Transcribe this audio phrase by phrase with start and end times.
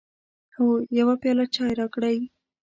[0.55, 0.67] هو،
[0.99, 2.17] یو پیاله چای راکړئ